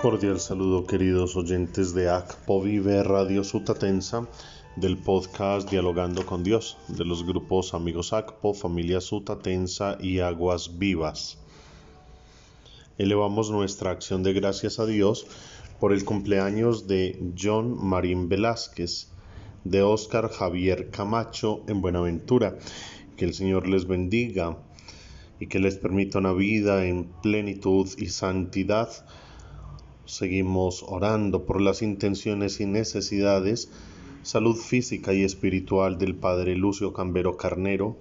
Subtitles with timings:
[0.00, 4.26] Cordial saludo queridos oyentes de ACPO Vive Radio Sutatensa
[4.76, 11.36] del podcast Dialogando con Dios de los grupos Amigos ACPO, Familia Sutatensa y Aguas Vivas.
[12.96, 15.26] Elevamos nuestra acción de gracias a Dios
[15.78, 19.08] por el cumpleaños de John Marín Velázquez,
[19.64, 22.56] de Oscar Javier Camacho en Buenaventura.
[23.18, 24.56] Que el Señor les bendiga
[25.38, 28.88] y que les permita una vida en plenitud y santidad
[30.10, 33.70] Seguimos orando por las intenciones y necesidades,
[34.24, 37.96] salud física y espiritual del Padre Lucio Cambero Carnero,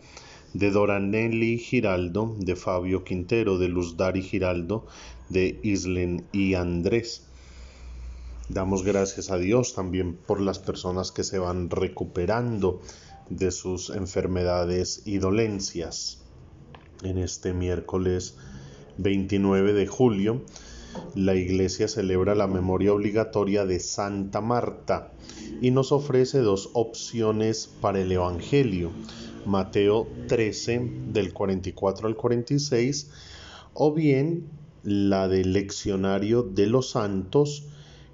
[0.55, 4.88] de Doranelli Giraldo, de Fabio Quintero, de Luz Dari Giraldo,
[5.30, 7.27] de Islen y Andrés.
[8.50, 12.81] Damos gracias a Dios también por las personas que se van recuperando
[13.30, 16.23] de sus enfermedades y dolencias.
[17.03, 18.36] En este miércoles
[18.98, 20.41] 29 de julio
[21.16, 25.12] la Iglesia celebra la memoria obligatoria de Santa Marta
[25.62, 28.92] y nos ofrece dos opciones para el Evangelio.
[29.45, 33.10] Mateo 13 del 44 al 46
[33.73, 34.48] o bien
[34.84, 37.66] la del leccionario de los santos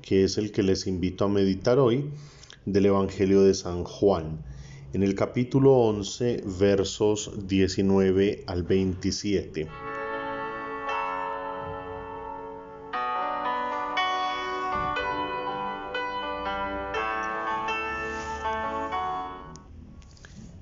[0.01, 2.09] que es el que les invito a meditar hoy
[2.65, 4.39] del Evangelio de San Juan
[4.93, 9.67] en el capítulo 11 versos 19 al 27.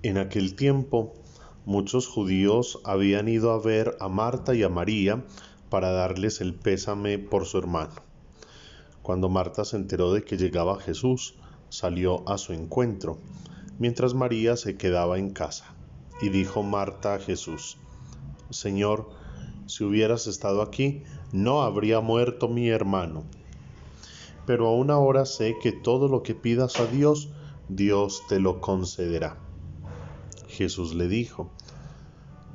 [0.03, 1.13] En aquel tiempo,
[1.65, 5.23] muchos judíos habían ido a ver a Marta y a María
[5.69, 7.93] para darles el pésame por su hermano.
[9.01, 11.35] Cuando Marta se enteró de que llegaba Jesús,
[11.69, 13.17] salió a su encuentro,
[13.79, 15.73] mientras María se quedaba en casa.
[16.21, 17.77] Y dijo Marta a Jesús,
[18.49, 19.09] Señor,
[19.67, 23.23] si hubieras estado aquí, no habría muerto mi hermano.
[24.45, 27.29] Pero aún ahora sé que todo lo que pidas a Dios,
[27.69, 29.42] Dios te lo concederá.
[30.53, 31.51] Jesús le dijo,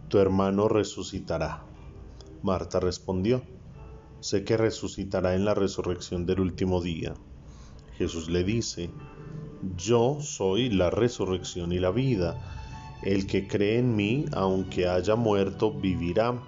[0.08, 1.64] Tu hermano resucitará.
[2.42, 3.42] Marta respondió,
[4.20, 7.14] Sé que resucitará en la resurrección del último día.
[7.96, 8.90] Jesús le dice,
[9.76, 12.36] Yo soy la resurrección y la vida.
[13.02, 16.40] El que cree en mí, aunque haya muerto, vivirá.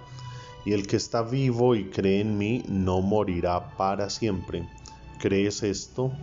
[0.65, 4.67] Y el que está vivo y cree en mí, no morirá para siempre.
[5.19, 6.13] ¿Crees esto?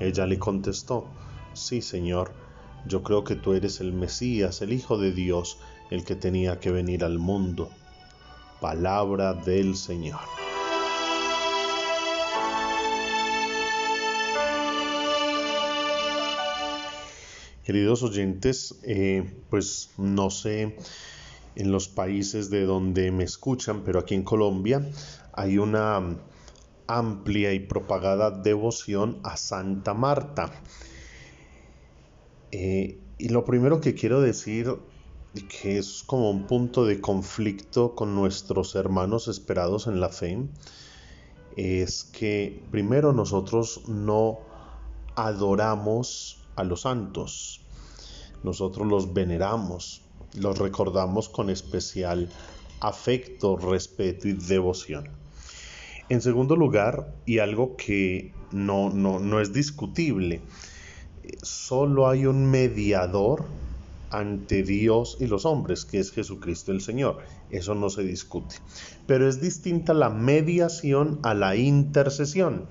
[0.00, 1.06] Ella le contestó,
[1.54, 2.47] Sí, Señor
[2.88, 5.58] yo creo que tú eres el Mesías, el Hijo de Dios,
[5.90, 7.70] el que tenía que venir al mundo.
[8.60, 10.20] Palabra del Señor.
[17.62, 20.78] Queridos oyentes, eh, pues no sé
[21.54, 24.88] en los países de donde me escuchan, pero aquí en Colombia
[25.34, 26.16] hay una
[26.86, 30.50] amplia y propagada devoción a Santa Marta.
[32.52, 34.74] Eh, y lo primero que quiero decir,
[35.48, 40.38] que es como un punto de conflicto con nuestros hermanos esperados en la fe,
[41.56, 44.38] es que primero nosotros no
[45.16, 47.60] adoramos a los santos,
[48.42, 50.02] nosotros los veneramos,
[50.34, 52.28] los recordamos con especial
[52.80, 55.10] afecto, respeto y devoción.
[56.08, 60.40] En segundo lugar, y algo que no, no, no es discutible,
[61.42, 63.44] solo hay un mediador
[64.10, 67.18] ante Dios y los hombres, que es Jesucristo el Señor.
[67.50, 68.56] Eso no se discute.
[69.06, 72.66] Pero es distinta la mediación a la intercesión.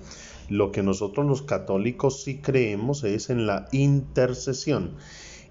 [0.48, 4.96] Lo que nosotros los católicos sí creemos es en la intercesión.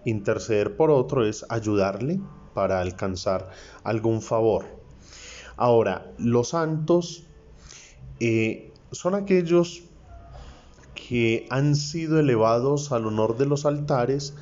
[0.06, 2.20] Interceder por otro es ayudarle
[2.54, 3.50] para alcanzar
[3.84, 4.66] algún favor.
[5.56, 7.24] Ahora, los santos
[8.20, 9.84] eh, son aquellos
[11.08, 14.34] que han sido elevados al honor de los altares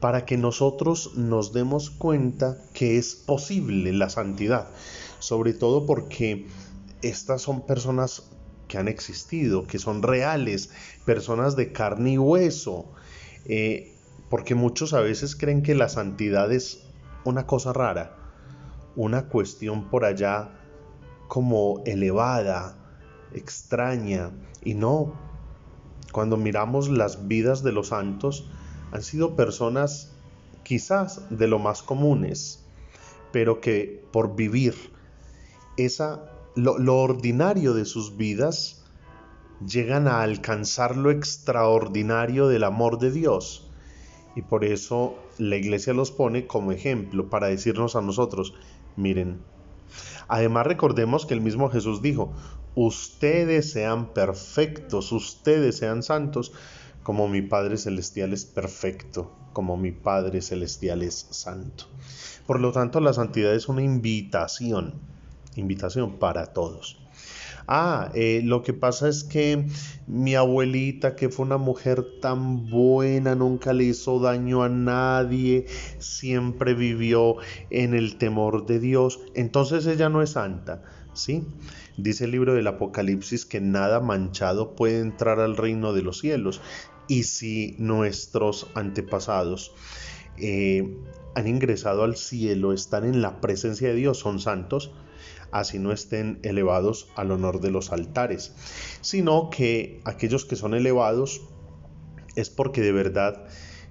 [0.00, 4.68] para que nosotros nos demos cuenta que es posible la santidad,
[5.18, 6.46] sobre todo porque
[7.02, 8.22] estas son personas
[8.68, 10.70] que han existido, que son reales,
[11.04, 12.86] personas de carne y hueso,
[13.44, 13.94] eh,
[14.30, 16.84] porque muchos a veces creen que la santidad es
[17.24, 18.16] una cosa rara,
[18.96, 20.58] una cuestión por allá
[21.28, 22.78] como elevada,
[23.34, 24.30] extraña,
[24.64, 25.31] y no,
[26.12, 28.48] cuando miramos las vidas de los santos,
[28.92, 30.12] han sido personas
[30.62, 32.64] quizás de lo más comunes,
[33.32, 34.74] pero que por vivir
[35.76, 38.84] esa, lo, lo ordinario de sus vidas,
[39.66, 43.70] llegan a alcanzar lo extraordinario del amor de Dios.
[44.36, 48.54] Y por eso la iglesia los pone como ejemplo para decirnos a nosotros,
[48.96, 49.40] miren,
[50.28, 52.32] Además recordemos que el mismo Jesús dijo,
[52.74, 56.52] ustedes sean perfectos, ustedes sean santos,
[57.02, 61.84] como mi Padre Celestial es perfecto, como mi Padre Celestial es santo.
[62.46, 64.94] Por lo tanto, la santidad es una invitación,
[65.56, 66.98] invitación para todos.
[67.68, 69.66] Ah, eh, lo que pasa es que
[70.06, 75.66] mi abuelita, que fue una mujer tan buena, nunca le hizo daño a nadie,
[75.98, 77.36] siempre vivió
[77.70, 80.82] en el temor de Dios, entonces ella no es santa,
[81.14, 81.44] ¿sí?
[81.96, 86.60] Dice el libro del Apocalipsis que nada manchado puede entrar al reino de los cielos.
[87.08, 89.72] Y si nuestros antepasados
[90.38, 90.96] eh,
[91.34, 94.92] han ingresado al cielo, están en la presencia de Dios, son santos,
[95.50, 98.54] así no estén elevados al honor de los altares,
[99.00, 101.42] sino que aquellos que son elevados
[102.36, 103.44] es porque de verdad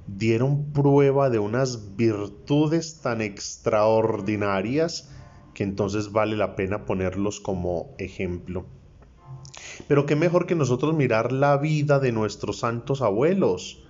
[0.08, 5.10] dieron prueba de unas virtudes tan extraordinarias
[5.54, 8.66] que entonces vale la pena ponerlos como ejemplo.
[9.88, 13.84] Pero qué mejor que nosotros mirar la vida de nuestros santos abuelos,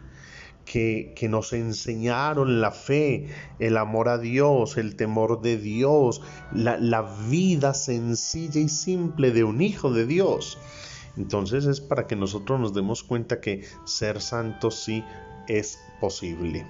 [0.66, 3.28] que, nos enseñaron la fe,
[3.60, 6.22] el amor a Dios, el temor de Dios,
[6.54, 10.58] la, la vida sencilla y simple de un hijo de Dios.
[11.18, 15.04] Entonces es para que nosotros nos demos cuenta que ser santos sí
[15.48, 16.66] es posible.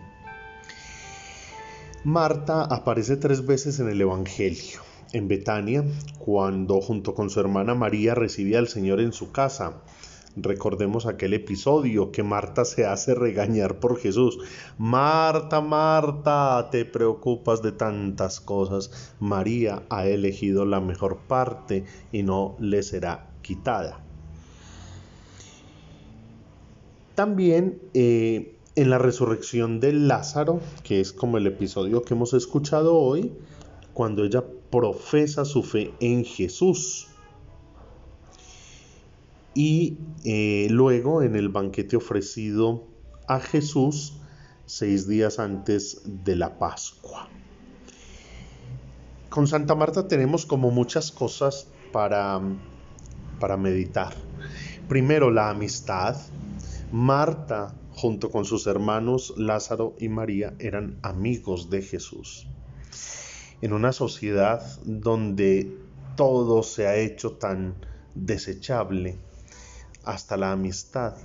[2.03, 4.79] Marta aparece tres veces en el Evangelio.
[5.13, 5.83] En Betania,
[6.17, 9.83] cuando junto con su hermana María recibía al Señor en su casa.
[10.35, 14.39] Recordemos aquel episodio que Marta se hace regañar por Jesús.
[14.79, 19.13] Marta, Marta, te preocupas de tantas cosas.
[19.19, 23.99] María ha elegido la mejor parte y no le será quitada.
[27.13, 32.95] También eh, en la resurrección de Lázaro, que es como el episodio que hemos escuchado
[32.95, 33.31] hoy,
[33.93, 37.07] cuando ella profesa su fe en Jesús
[39.53, 42.83] y eh, luego en el banquete ofrecido
[43.27, 44.13] a Jesús
[44.65, 47.27] seis días antes de la Pascua.
[49.29, 52.41] Con Santa Marta tenemos como muchas cosas para,
[53.39, 54.13] para meditar.
[54.87, 56.17] Primero, la amistad.
[56.91, 62.47] Marta, junto con sus hermanos Lázaro y María, eran amigos de Jesús.
[63.61, 65.77] En una sociedad donde
[66.15, 67.75] todo se ha hecho tan
[68.15, 69.19] desechable,
[70.03, 71.15] hasta la amistad.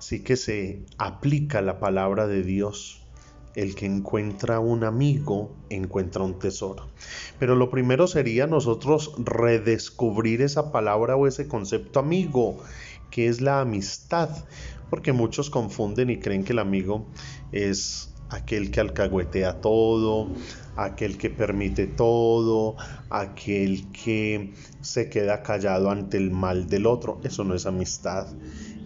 [0.00, 3.06] Sí que se aplica la palabra de Dios.
[3.54, 6.88] El que encuentra un amigo encuentra un tesoro.
[7.38, 12.58] Pero lo primero sería nosotros redescubrir esa palabra o ese concepto amigo,
[13.10, 14.30] que es la amistad,
[14.88, 17.06] porque muchos confunden y creen que el amigo
[17.52, 20.28] es aquel que alcahuetea todo,
[20.76, 22.76] aquel que permite todo,
[23.10, 27.20] aquel que se queda callado ante el mal del otro.
[27.24, 28.28] Eso no es amistad.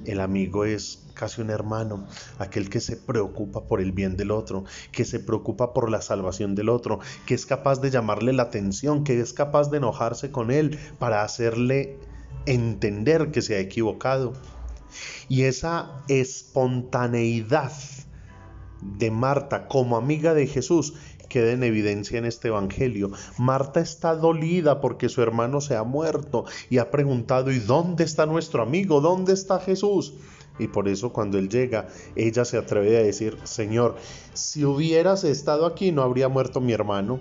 [0.05, 2.07] El amigo es casi un hermano,
[2.39, 6.55] aquel que se preocupa por el bien del otro, que se preocupa por la salvación
[6.55, 10.51] del otro, que es capaz de llamarle la atención, que es capaz de enojarse con
[10.51, 11.99] él para hacerle
[12.47, 14.33] entender que se ha equivocado.
[15.29, 17.73] Y esa espontaneidad
[18.81, 20.95] de Marta como amiga de Jesús
[21.29, 23.11] queda en evidencia en este Evangelio.
[23.39, 28.25] Marta está dolida porque su hermano se ha muerto y ha preguntado, ¿y dónde está
[28.27, 29.01] nuestro amigo?
[29.01, 30.15] ¿Dónde está Jesús?
[30.61, 33.97] Y por eso cuando él llega, ella se atreve a decir, Señor,
[34.35, 37.19] si hubieras estado aquí no habría muerto mi hermano.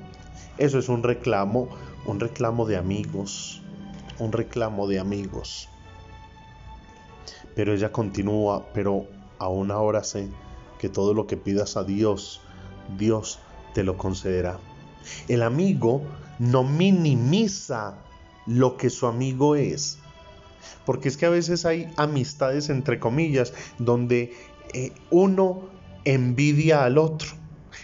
[0.59, 1.69] Eso es un reclamo,
[2.05, 3.62] un reclamo de amigos,
[4.19, 5.69] un reclamo de amigos.
[7.55, 9.07] Pero ella continúa, pero
[9.39, 10.27] aún ahora sé
[10.79, 12.41] que todo lo que pidas a Dios,
[12.97, 13.39] Dios
[13.73, 14.59] te lo concederá.
[15.27, 16.01] El amigo
[16.39, 17.95] no minimiza
[18.45, 19.99] lo que su amigo es.
[20.85, 24.33] Porque es que a veces hay amistades, entre comillas, donde
[24.73, 25.69] eh, uno
[26.05, 27.29] envidia al otro.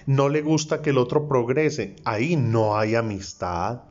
[0.05, 1.95] No le gusta que el otro progrese.
[2.03, 3.81] Ahí no hay amistad.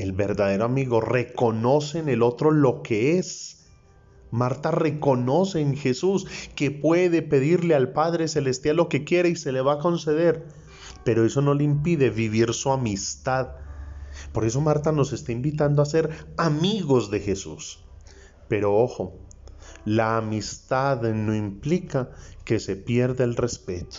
[0.00, 3.60] El verdadero amigo reconoce en el otro lo que es
[4.30, 9.52] Marta reconoce en Jesús que puede pedirle al Padre Celestial lo que quiere y se
[9.52, 10.46] le va a conceder,
[11.04, 13.50] pero eso no le impide vivir su amistad.
[14.32, 17.84] Por eso Marta nos está invitando a ser amigos de Jesús.
[18.48, 19.18] Pero ojo,
[19.84, 22.10] la amistad no implica
[22.46, 23.98] que se pierda el respeto.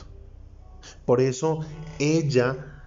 [1.05, 1.59] Por eso
[1.99, 2.80] ella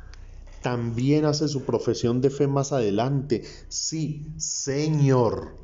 [0.64, 3.44] también hace su profesión de fe más adelante.
[3.68, 5.62] Sí, Señor,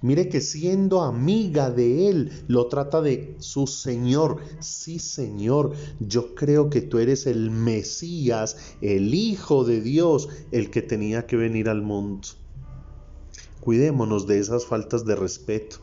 [0.00, 4.36] Mire que siendo amiga de él, lo trata de su Señor.
[4.60, 10.82] Sí, Señor, yo creo que tú eres el Mesías, el Hijo de Dios, el que
[10.82, 12.28] tenía que venir al mundo.
[13.60, 15.78] Cuidémonos de esas faltas de respeto,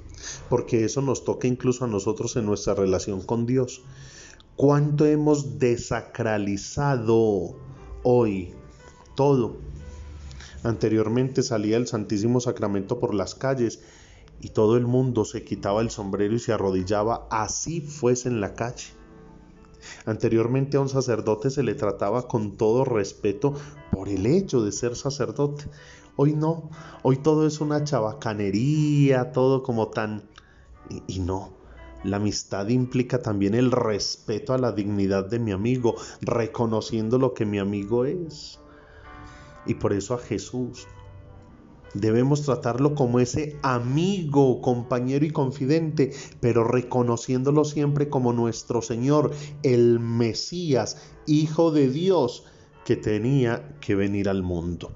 [0.50, 3.82] porque eso nos toca incluso a nosotros en nuestra relación con Dios.
[4.56, 7.58] ¿Cuánto hemos desacralizado
[8.12, 8.56] hoy
[9.16, 9.58] todo?
[10.64, 13.82] Anteriormente salía el Santísimo Sacramento por las calles
[14.42, 18.56] y todo el mundo se quitaba el sombrero y se arrodillaba así fuese en la
[18.56, 18.88] calle.
[20.08, 23.54] Anteriormente a un sacerdote se le trataba con todo respeto
[23.92, 25.66] por el hecho de ser sacerdote.
[26.16, 26.72] Hoy no,
[27.04, 30.24] hoy todo es una chabacanería, todo como tan...
[30.90, 31.59] Y, y no,
[32.04, 37.46] la amistad implica también el respeto a la dignidad de mi amigo, reconociendo lo que
[37.46, 38.60] mi amigo es.
[39.66, 40.88] Y por eso a Jesús
[41.94, 49.32] debemos tratarlo como ese amigo, compañero y confidente, pero reconociéndolo siempre como nuestro Señor,
[49.64, 52.46] el Mesías, Hijo de Dios,
[52.86, 54.92] que tenía que venir al mundo.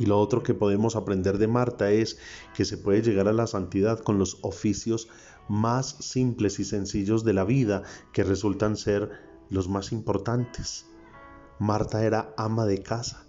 [0.00, 2.16] Y lo otro que podemos aprender de Marta es
[2.54, 5.08] que se puede llegar a la santidad con los oficios
[5.46, 7.82] más simples y sencillos de la vida
[8.14, 9.10] que resultan ser
[9.50, 10.86] los más importantes.
[11.58, 13.26] Marta era ama de casa.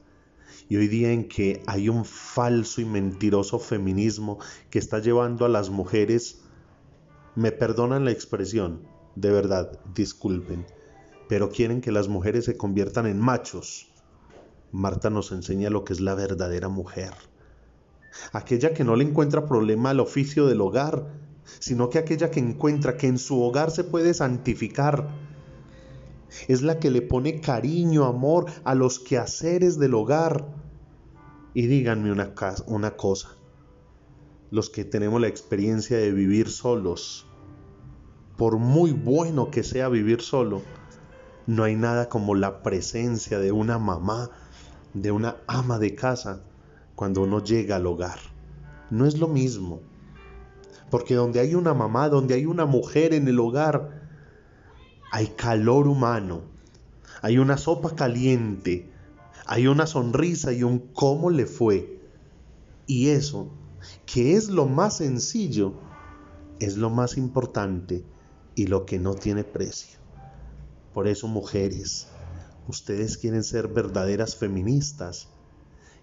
[0.70, 5.50] Y hoy día en que hay un falso y mentiroso feminismo que está llevando a
[5.50, 6.42] las mujeres,
[7.36, 8.88] me perdonan la expresión,
[9.18, 10.66] de verdad, disculpen,
[11.28, 13.91] pero quieren que las mujeres se conviertan en machos.
[14.72, 17.14] Marta nos enseña lo que es la verdadera mujer.
[18.32, 21.08] Aquella que no le encuentra problema al oficio del hogar,
[21.60, 25.10] sino que aquella que encuentra que en su hogar se puede santificar
[26.48, 30.48] es la que le pone cariño, amor a los quehaceres del hogar.
[31.54, 32.34] Y díganme una,
[32.68, 33.36] una cosa,
[34.52, 37.28] los que tenemos la experiencia de vivir solos,
[38.38, 40.62] por muy bueno que sea vivir solo,
[41.48, 44.30] no hay nada como la presencia de una mamá,
[44.94, 46.42] de una ama de casa,
[46.96, 48.20] cuando uno llega al hogar.
[48.90, 49.80] No es lo mismo.
[50.90, 54.02] Porque donde hay una mamá, donde hay una mujer en el hogar,
[55.12, 56.42] hay calor humano,
[57.22, 58.90] hay una sopa caliente,
[59.46, 62.00] hay una sonrisa y un cómo le fue.
[62.88, 63.50] Y eso,
[64.06, 65.74] que es lo más sencillo,
[66.60, 68.04] es lo más importante
[68.56, 70.00] y lo que no tiene precio.
[70.94, 72.08] Por eso, mujeres,
[72.72, 75.28] ustedes quieren ser verdaderas feministas,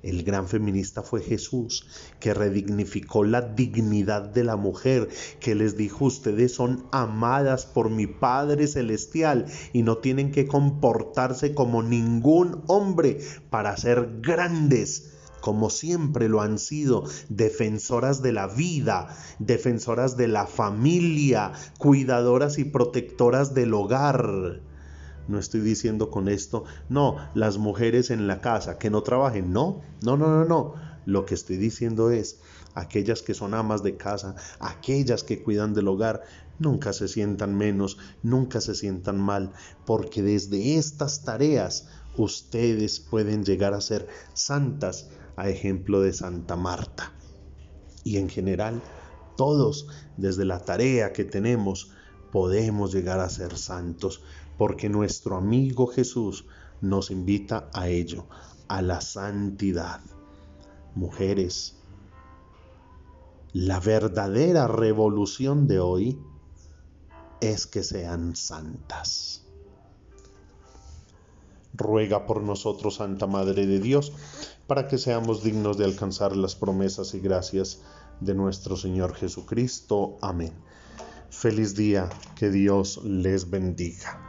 [0.02, 1.86] el gran feminista fue Jesús,
[2.20, 5.08] que redignificó la dignidad de la mujer,
[5.40, 11.52] que les dijo, ustedes son amadas por mi Padre Celestial y no tienen que comportarse
[11.52, 13.18] como ningún hombre
[13.50, 20.48] para ser grandes como siempre lo han sido, defensoras de la vida, defensoras de la
[20.48, 24.60] familia, cuidadoras y protectoras del hogar.
[25.28, 29.82] No estoy diciendo con esto, no, las mujeres en la casa que no trabajen, no,
[30.02, 30.74] no, no, no, no.
[31.04, 32.40] Lo que estoy diciendo es,
[32.74, 36.22] aquellas que son amas de casa, aquellas que cuidan del hogar,
[36.58, 39.52] nunca se sientan menos, nunca se sientan mal,
[39.86, 47.12] porque desde estas tareas ustedes pueden llegar a ser santas, a ejemplo de Santa Marta.
[48.02, 48.82] Y en general,
[49.36, 51.92] todos, desde la tarea que tenemos,
[52.32, 54.22] podemos llegar a ser santos,
[54.58, 56.44] porque nuestro amigo Jesús
[56.80, 58.26] nos invita a ello,
[58.66, 60.00] a la santidad.
[60.94, 61.76] Mujeres,
[63.52, 66.18] la verdadera revolución de hoy
[67.40, 69.44] es que sean santas.
[71.72, 74.12] Ruega por nosotros, Santa Madre de Dios,
[74.66, 77.80] para que seamos dignos de alcanzar las promesas y gracias
[78.20, 80.18] de nuestro Señor Jesucristo.
[80.20, 80.52] Amén.
[81.30, 84.27] Feliz día, que Dios les bendiga.